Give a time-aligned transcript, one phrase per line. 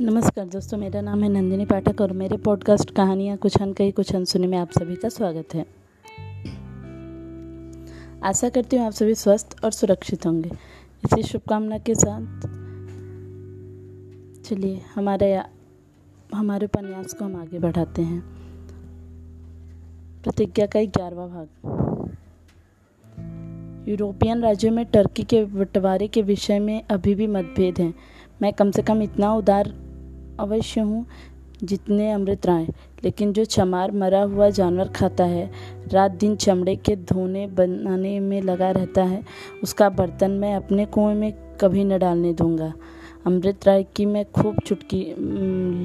[0.00, 4.14] नमस्कार दोस्तों, मेरा नाम है नंदिनी पाठक और मेरे पॉडकास्ट कहानियाँ कुछ अन कई कुछ
[4.14, 5.66] अनसुनी में आप सभी का स्वागत है।
[8.22, 10.50] आशा करती हूँ आप सभी स्वस्थ और सुरक्षित होंगे।
[11.04, 12.40] इसी शुभकामना के साथ
[14.44, 15.42] चलिए, हमारे
[16.34, 18.20] हमारे उपन्यास को हम आगे बढ़ाते हैं।
[20.22, 21.48] प्रतिज्ञा का ग्यारहवा भाग।
[23.88, 27.94] यूरोपियन राज्यों में टर्की के बंटवारे के विषय में अभी भी मतभेद हैं।
[28.42, 29.89] मैं कम से कम इतना उदार
[30.40, 31.06] अवश्य हूँ,
[31.64, 32.66] जितने अमृत राय
[33.04, 35.50] लेकिन जो चमार मरा हुआ जानवर खाता है,
[35.92, 39.22] रात दिन चमड़े के धोने बनाने में लगा रहता है,
[39.62, 42.72] उसका बर्तन मैं अपने कुएँ में कभी न डालने दूँगा।
[43.26, 45.14] अमृत राय की मैं खूब चुटकी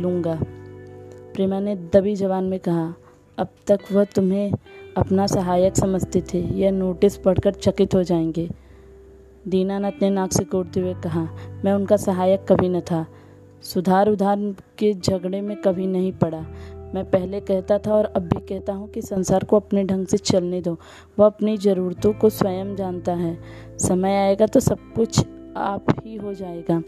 [0.02, 0.40] लूँगा।
[1.34, 2.94] प्रेमा ने दबी जवान में कहा,
[3.38, 4.52] अब तक वह तुम्हें
[4.98, 8.50] अपना सहायक समझते थे, यह नोटिस पढ़कर चकित हो जाएँगे।
[9.47, 11.28] दीनानाथ ने नाक से कोड़ते हुए कहा,
[11.66, 13.06] मैं उनका सहायक कभी न था।
[13.66, 14.39] सुधार उधार
[14.77, 16.45] के झगड़े में कभी नहीं पड़ा।
[16.94, 20.17] मैं पहले कहता था और अब भी कहता हूँ कि संसार को अपने ढंग से
[20.17, 20.77] चलने दो।
[21.19, 23.38] वह अपनी ज़रूरतों को स्वयं जानता है।
[23.77, 25.25] समय आएगा तो सब कुछ
[25.57, 26.81] आप ही हो जाएगा।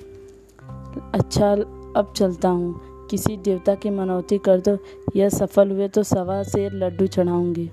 [1.13, 1.51] अच्छा
[1.99, 4.77] अब चलता हूँ। किसी देवता की मनौती कर दो।
[5.15, 7.69] यह सफल हुए तो सवा से लड्डू चढ़ाऊँगी।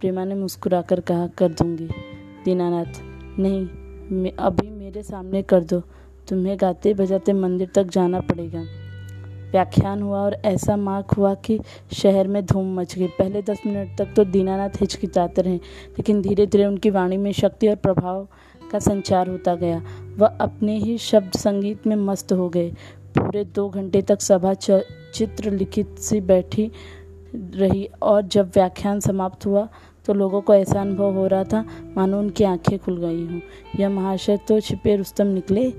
[0.00, 1.88] प्रेमा ने मुस्कुराकर कहा, कर दूँगी।
[2.44, 3.00] दीनानाथ,
[3.38, 5.82] नहीं अभी मेरे सामने कर दो।
[6.28, 8.64] तुम्हें गाते बजाते मंदिर तक जाना पड़ेगा।
[9.50, 11.58] व्याख्यान हुआ और ऐसा मार्क हुआ कि
[11.92, 16.46] शहर में धूम मच गई। पहले दस मिनट तक तो दीनानाथ हिचकिचाते रहे, लेकिन धीरे
[16.46, 18.26] धीरे उनकी वाणी में शक्ति और प्रभाव
[18.70, 19.82] का संचार होता गया।
[20.18, 22.70] वह अपने ही शब्द संगीत में मस्त हो गए।
[23.16, 26.70] पूरे दो घंटे तक सभा चित्र लिखित सी बैठी
[27.34, 29.68] रही और जब व्याख्यान समाप्त हुआ
[30.06, 31.64] तो लोगों को ऐसा अनुभव हो रहा था,
[31.96, 33.40] मानो उनकी आँखें खुल गई हों।
[33.80, 35.72] यह महाशय तो छिपे रुस्तम निकले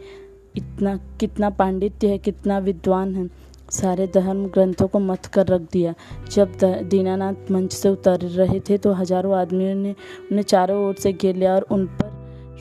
[0.58, 3.30] इतना, कितना पांडित्य है, कितना विद्वान है।
[3.72, 5.94] सारे धर्म ग्रंथों को मत कर रख दिया।
[6.32, 6.52] जब
[6.90, 9.92] दीनानाथ मंच से उतर रहे थे तो हज़ारों आदमियों ने
[10.32, 12.16] उन्हें चारों ओर से घेर लिया और उन पर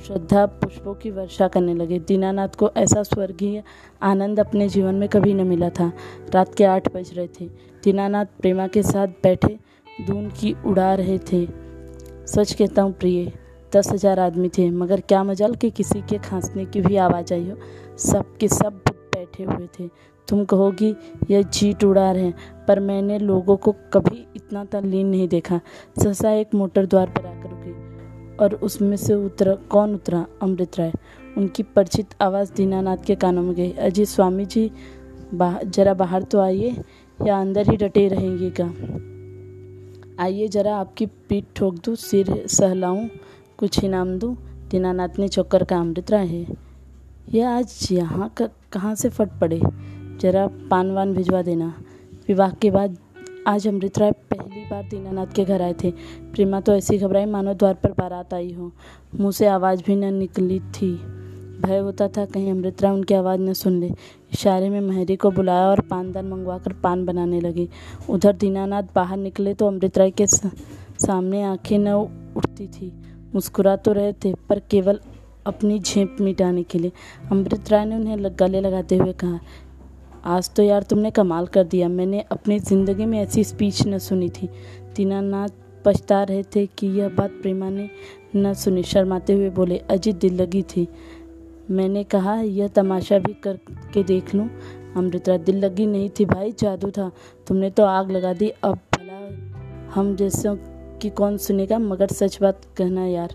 [0.06, 3.62] श्रद्धा पुष्पों की वर्षा करने लगे। दीनानाथ को ऐसा स्वर्गीय
[4.02, 5.90] आनंद अपने जीवन में कभी न मिला था।
[6.34, 7.46] रात के आठ बज रहे थे।
[7.84, 9.58] दीनानाथ प्रेमा के साथ बैठे
[10.06, 11.46] दून की उड़ा रहे थे।
[12.26, 13.32] सच कहता हूँ प्रिय
[13.72, 17.48] दस हज़ार आदमी थे, मगर क्या मजाल कि किसी के खांसने की भी आवाज़ आई
[17.50, 17.56] हो।
[18.00, 19.88] सब के सब बैठे हुए थे।
[20.28, 20.94] तुम कहोगी
[21.30, 25.60] यह जीट उड़ा रहे हैं, पर मैंने लोगों को कभी इतना तल्लीन नहीं देखा।
[25.96, 30.26] सहसा एक मोटर द्वार पर आकर रुकी, और उसमें से उतरा, कौन उतरा?
[30.42, 30.92] अमृत राय।
[31.36, 34.70] उनकी परिचित आवाज़ दीनानाथ के कानों में गई। अजय स्वामी जी
[35.34, 36.76] बाहर जरा बाहर तो आइए,
[37.18, 38.64] या अंदर ही डटे रहेंगे का
[40.18, 43.08] आइए, जरा आपकी पीठ ठोक दूँ, सिर सहलाऊँ।
[43.58, 44.36] कुछ इनाम दूँ?
[44.70, 46.46] दीनानाथ ने चौकर का अमृत है
[47.34, 49.60] यह आज यहाँ का, कहाँ से फट पड़े?
[50.20, 51.74] जरा पान वान भिजवा देना।
[52.28, 52.96] विवाह के बाद
[53.46, 55.90] आज अमृत राय पहली बार दीनानाथ के घर आए थे।
[56.32, 58.72] प्रेमा तो ऐसी घबराई मानो द्वार पर बारात आई हो।
[59.20, 60.94] मुँह से आवाज़ भी न निकली थी।
[61.60, 63.86] भय होता था कहीं अमृत राय उनकी आवाज़ न सुन ले।
[64.32, 67.68] इशारे में महरी को बुलाया और पानदान मंगवा कर पान बनाने लगे।
[68.10, 71.88] उधर दीनानाथ बाहर निकले तो अमृत राय के सामने आँखें न
[72.36, 72.92] उठती थी।
[73.36, 75.00] मुस्कुरा तो रहे थे, पर केवल
[75.46, 76.92] अपनी झेप मिटाने के लिए।
[77.30, 79.38] अमृत राय ने उन्हें गले लगाते हुए कहा,
[80.26, 84.28] आज तो यार तुमने कमाल कर दिया। मैंने अपनी ज़िंदगी में ऐसी स्पीच न सुनी
[84.30, 84.48] थी।
[84.96, 85.48] दीनानाथ
[85.84, 87.88] पछता रहे थे कि यह बात प्रेमा ने
[88.36, 90.86] न सुनी। शर्माते हुए बोले, अजीत दिल लगी थी।
[91.70, 94.48] मैंने कहा, यह तमाशा भी करके देख लूँ।
[94.96, 97.10] अमृतरा दिल लगी नहीं थी भाई, जादू था।
[97.48, 100.56] तुमने तो आग लगा दी। अब भला हम जैसों
[101.02, 103.34] की कौन सुनेगा मगर सच बात कहना यार।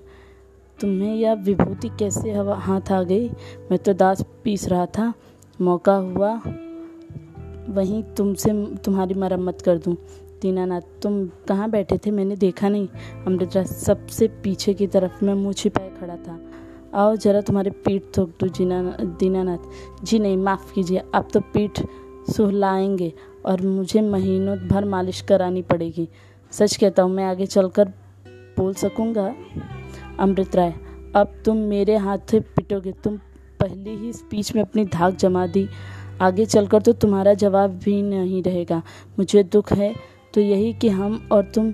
[0.79, 3.29] तुम्हें यह विभूति कैसे हवा, हाथ आ गई?
[3.71, 5.13] मैं तो दास पीस रहा था।
[5.61, 6.41] मौका हुआ,
[7.69, 9.97] वहीं तुमसे तुम्हारी मरम्मत कर दूँ।
[10.41, 12.11] दीनानाथ तुम कहाँ बैठे थे?
[12.11, 12.87] मैंने देखा नहीं।
[13.27, 16.39] अमृता सबसे पीछे की तरफ़ में मुँह छिपाए खड़ा था।
[16.93, 19.57] आओ जरा तुम्हारे पीठ थोक दो, जीना, दीनानाथ।
[20.03, 21.81] जी नहीं, माफ़ कीजिए आप तो पीठ
[22.35, 23.13] सुहलाएँगे
[23.45, 26.09] और मुझे महीनों भर मालिश करानी पड़ेगी।
[26.51, 27.89] सच कहता हूँ, मैं आगे चलकर
[28.57, 29.33] बोल सकूँगा?
[30.19, 30.73] अमृत राय,
[31.15, 33.17] अब तुम मेरे हाथ से पिटोगे। तुम
[33.59, 35.67] पहले ही स्पीच में अपनी धाक जमा दी।
[36.21, 38.81] आगे चलकर तो तुम्हारा जवाब भी नहीं रहेगा।
[39.19, 39.93] मुझे दुख है
[40.33, 41.73] तो यही कि हम और तुम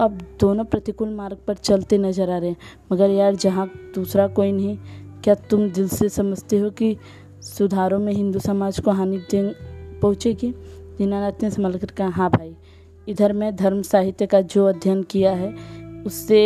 [0.00, 2.56] अब दोनों प्रतिकूल मार्ग पर चलते नज़र आ रहे हैं।
[2.92, 4.76] मगर यार, जहाँ दूसरा कोई नहीं,
[5.24, 6.96] क्या तुम दिल से समझते हो कि
[7.42, 10.50] सुधारों में हिंदू समाज को हानि पहुँचेगी?
[10.98, 12.54] दीनानाथ ने संभल कर कहा हाँ भाई।
[13.08, 15.52] इधर मैं धर्म साहित्य का जो अध्ययन किया है,
[16.06, 16.40] उससे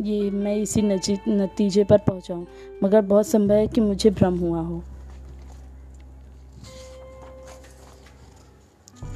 [0.00, 2.34] ये मैं इसी नतीजे पर पहुँचा
[2.84, 4.82] मगर बहुत संभव है कि मुझे भ्रम हुआ हो।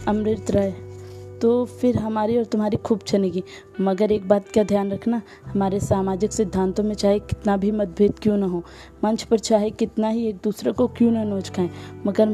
[0.08, 0.91] अमृत राय।
[1.42, 3.42] तो फिर हमारी और तुम्हारी खूब छनेगी।
[3.80, 8.36] मगर एक बात का ध्यान रखना हमारे सामाजिक सिद्धांतों में चाहे कितना भी मतभेद क्यों
[8.36, 8.62] न हो
[9.04, 11.70] मंच पर चाहे कितना ही एक दूसरे को क्यों न नोच खाएँ
[12.06, 12.28] मगर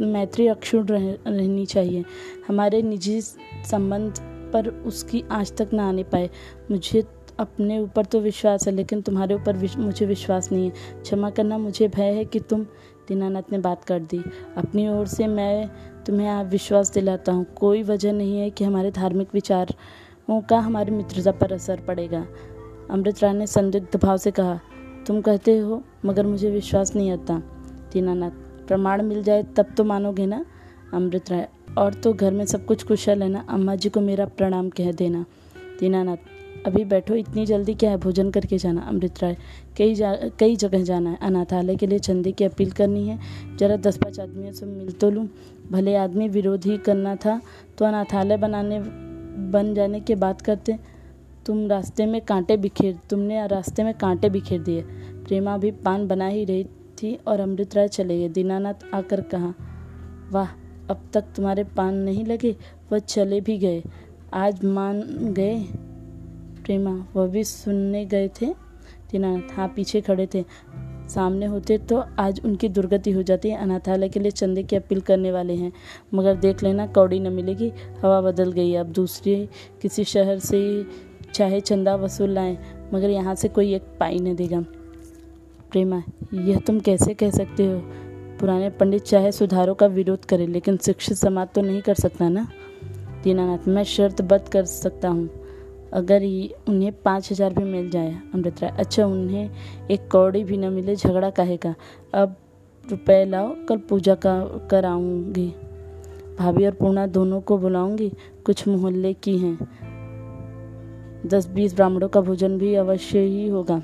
[0.00, 2.04] मैत्री अक्षुण रह, रहनी चाहिए।
[2.48, 4.18] हमारे निजी संबंध
[4.52, 6.28] पर उसकी आज तक ना आने पाए।
[6.70, 7.04] मुझे
[7.38, 11.58] अपने ऊपर तो विश्वास है लेकिन तुम्हारे ऊपर विश, मुझे विश्वास नहीं है। क्षमा करना
[11.58, 12.66] मुझे भय है कि तुम
[13.08, 14.22] दीनानाथ ने बात कर दी।
[14.56, 15.68] अपनी ओर से मैं
[16.06, 20.90] तुम्हें आप विश्वास दिलाता हूँ। कोई वजह नहीं है कि हमारे धार्मिक विचारों का हमारी
[20.90, 22.26] मित्रता पर असर पड़ेगा।
[22.90, 24.58] अमृत राय ने संदिग्ध भाव से कहा,
[25.06, 27.42] तुम कहते हो, मगर मुझे विश्वास नहीं आता।
[27.92, 28.30] दीनानाथ
[28.66, 30.44] प्रमाण मिल जाए तब तो मानोगे ना?
[30.94, 33.44] अमृत राय, और तो घर में सब कुछ कुशल है ना?
[33.48, 35.24] अम्मा जी को मेरा प्रणाम कह देना।
[35.80, 36.16] दीनानाथ
[36.66, 37.96] अभी बैठो, इतनी जल्दी क्या है?
[37.96, 39.36] भोजन करके जाना, अमृत राय।
[39.76, 43.18] कई जा, कई जगह जाना है, अनाथालय के लिए चंदे की अपील करनी है।
[43.58, 45.28] जरा दस पाँच आदमियों से मिल तो लूँ।
[45.70, 47.40] भले आदमी विरोध ही करना था
[47.78, 48.80] तो अनाथालय बनाने,
[49.50, 50.78] बन जाने की बात करते।
[51.46, 56.26] तुम रास्ते में कांटे बिखेर, तुमने रास्ते में कांटे बिखेर दिए। प्रेमा भी पान बना
[56.26, 56.64] ही रही
[56.98, 59.52] थी और अमृत राय चले गए। दीनानाथ आकर कहा,
[60.30, 60.48] वाह,
[60.90, 62.54] अब तक तुम्हारे पान नहीं लगे,
[62.92, 63.82] वह चले भी गए।
[64.34, 65.02] आज मान
[65.34, 65.56] गए
[66.68, 68.46] प्रेमा, वह भी सुनने गए थे।
[69.10, 70.44] दीनानाथ हाँ पीछे खड़े थे।
[71.08, 75.00] सामने होते तो आज उनकी दुर्गति हो जाती। है अनाथालय के लिए चंदे की अपील
[75.00, 75.72] करने वाले हैं।
[76.14, 77.72] मगर देख लेना, कौड़ी न मिलेगी।
[78.02, 79.48] हवा बदल गई। अब दूसरे
[79.82, 80.86] किसी शहर से
[81.34, 82.58] चाहे चंदा वसूल लाएँ,
[82.94, 84.60] मगर यहाँ से कोई एक पाई न देगा।
[85.70, 86.02] प्रेमा,
[86.34, 87.80] यह तुम कैसे कह सकते हो?
[88.40, 92.48] पुराने पंडित चाहे सुधारों का विरोध करें, लेकिन शिक्षित समाज तो नहीं कर सकता ना?
[93.22, 95.47] दीनानाथ मैं शर्त बद कर सकता हूँ।
[95.92, 99.50] अगर ये उन्हें पाँच हज़ार भी मिल जाए, अमृत राय अच्छा उन्हें
[99.90, 101.74] एक कौड़ी भी न मिले, झगड़ा काहे का?
[102.14, 102.36] अब
[102.90, 105.54] रुपए लाओ, कल पूजा का, कराऊँगी।
[106.38, 108.12] भाभी और पूर्णा दोनों को बुलाऊँगी,
[108.46, 109.58] कुछ मोहल्ले की हैं।
[111.26, 113.82] दस बीस ब्राह्मणों का भोजन भी अवश्य ही होगा।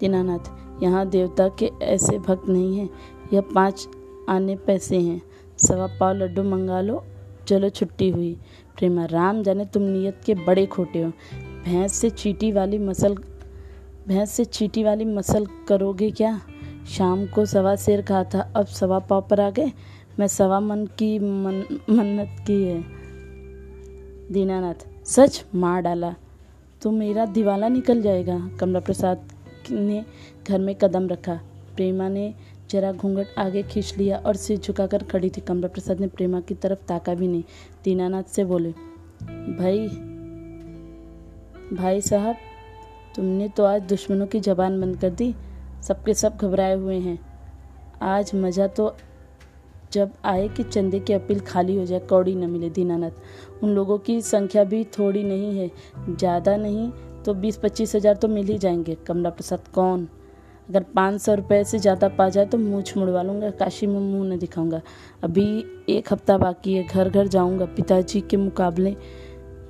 [0.00, 0.50] दीनानाथ,
[0.82, 2.90] यहाँ देवता के ऐसे भक्त नहीं हैं।
[3.32, 3.88] यह पाँच
[4.28, 5.22] आने पैसे हैं।
[5.58, 7.04] सवा पाव लड्डू मंगा लो,
[7.48, 8.36] चलो छुट्टी हुई।
[8.76, 11.10] प्रेमा राम जाने तुम नियत के बड़े खोटे हो।
[11.64, 13.14] भैंस से चीटी वाली मसल
[14.08, 16.40] भैंस से चीटी वाली मसल करोगे क्या?
[16.90, 19.72] शाम को सवा शेर कहा था, अब सवा पाव पर आ गए।
[20.18, 22.84] मैं सवा मन की मन मन्नत की है।
[24.32, 26.14] दीनानाथ, सच मार डाला।
[26.82, 29.32] तो मेरा दिवाला निकल जाएगा। कमला प्रसाद
[29.70, 30.04] ने
[30.48, 31.40] घर में कदम रखा।
[31.76, 32.34] प्रेमा ने
[32.72, 36.54] जरा घूंघट आगे खींच लिया और सिर झुकाकर खड़ी थी। कमला प्रसाद ने प्रेमा की
[36.56, 37.42] तरफ़ ताका भी नहीं।
[37.84, 38.70] दीनानाथ से बोले,
[39.52, 39.88] भाई
[41.72, 42.36] भाई साहब,
[43.16, 45.34] तुमने तो आज दुश्मनों की जबान बंद कर दी।
[45.82, 47.18] सबके सब घबराए हुए हैं।
[48.02, 48.94] आज मज़ा तो
[49.92, 53.98] जब आए कि चंदे की अपील खाली हो जाए, कौड़ी न मिले दीनानाथ। उन लोगों
[53.98, 55.70] की संख्या भी थोड़ी नहीं है।
[56.08, 56.90] ज़्यादा नहीं
[57.24, 60.08] तो बीस पच्चीस हज़ार तो मिल ही जाएँगे। कमला प्रसाद, कौन?
[60.68, 64.28] अगर पाँच सौ रुपये से ज़्यादा पा जाए तो मुँह मुड़वा लूँगा काशी में मुँह
[64.28, 64.80] न दिखाऊँगा।
[65.24, 65.44] अभी
[65.88, 68.96] एक हफ़्ता बाकी है घर घर जाऊँगा। पिताजी के मुकाबले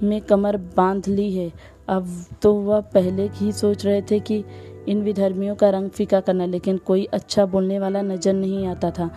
[0.02, 1.50] में कमर बाँध ली है।
[1.88, 2.08] अब
[2.42, 4.44] तो वह पहले ही सोच रहे थे कि
[4.88, 9.10] इन विधर्मियों का रंग फीका करना, लेकिन कोई अच्छा बोलने वाला नज़र नहीं आता था।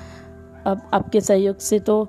[0.65, 2.08] अब आपके सहयोग से तो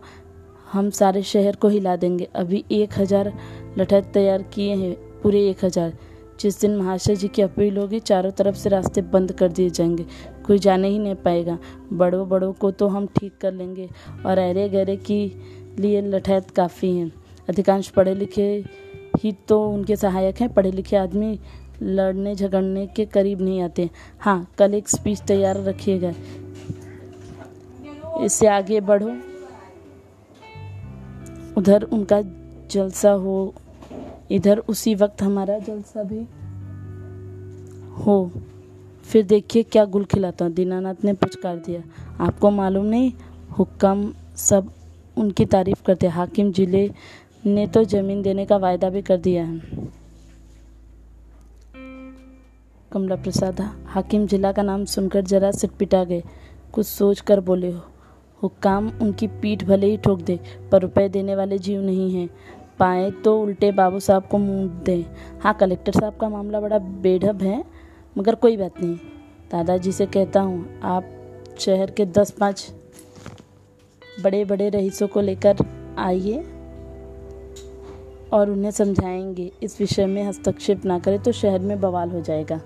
[0.73, 3.33] हम सारे शहर को हिला देंगे। अभी एक हज़ार
[3.79, 5.93] लठत तैयार किए हैं, पूरे एक हज़ार।
[6.41, 10.07] जिस दिन महाशय जी की अपील होगी, चारों तरफ़ से रास्ते बंद कर दिए जाएँगे।
[10.47, 11.59] कोई जाने ही नहीं पाएगा।
[11.93, 13.89] बड़ों बड़ों को तो हम ठीक कर लेंगे।
[14.27, 15.43] और अरे गहरे की
[15.79, 17.13] लिए लठैत काफ़ी हैं।
[17.49, 18.65] अधिकांश पढ़े लिखे
[19.21, 21.39] ही तो उनके सहायक हैं। पढ़े लिखे आदमी
[21.83, 23.91] लड़ने, झगड़ने के करीब नहीं आते।
[24.21, 26.13] हाँ कल एक स्पीच तैयार रखिएगा
[28.25, 29.17] इससे आगे बढ़ो।
[31.57, 32.23] उधर उनका
[32.71, 33.55] जलसा हो
[34.31, 36.27] इधर उसी वक्त हमारा जलसा भी
[37.97, 38.31] हो।
[39.05, 41.83] फिर देखिए क्या गुल खिलाता दीनानाथ ने पुचकार दिया,
[42.21, 43.13] आपको मालूम नहीं,
[43.59, 44.71] हुक्म सब
[45.17, 46.91] उनकी तारीफ़ करते हाकिम ज़िले
[47.47, 49.61] ने तो ज़मीन देने का वायदा भी कर दिया है।
[52.93, 56.23] कमला प्रसाद, हाकिम जिला का नाम सुनकर जरा सिटपिटा गए।
[56.73, 57.81] कुछ सोच कर बोले हो
[58.43, 60.39] हुक्म उनकी पीठ भले ही ठोक दे,
[60.73, 62.29] पर रुपए देने वाले जीव नहीं हैं।
[62.79, 65.05] पाए तो उल्टे बाबू साहब को मुँह दें।
[65.41, 67.65] हाँ कलेक्टर साहब का मामला बड़ा बेढब है,
[68.19, 68.97] मगर कोई बात नहीं।
[69.53, 71.11] दादाजी से कहता हूँ, आप
[71.59, 72.71] शहर के दस पाँच
[74.23, 75.57] बड़े बड़े रईसों को लेकर
[75.99, 76.39] आइए
[78.33, 82.61] और उन्हें समझाएँगे। इस विषय में हस्तक्षेप ना करें तो शहर में बवाल हो जाएगा।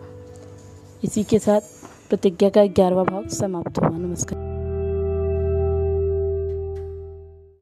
[1.05, 1.61] इसी के साथ
[2.09, 4.50] प्रतिज्ञा का ग्यारहवा भाग समाप्त हुआ। नमस्कार।